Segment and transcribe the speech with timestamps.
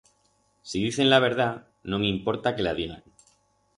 [0.69, 1.61] Si dicen la verdat,
[1.95, 3.05] no m'importa que la digan.